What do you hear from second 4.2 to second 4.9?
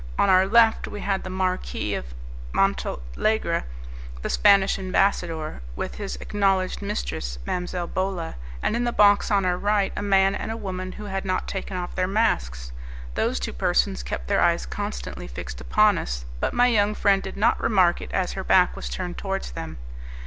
the Spanish